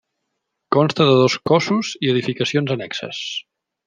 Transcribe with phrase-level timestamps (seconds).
[0.75, 3.21] Consta de dos cossos i edificacions annexes.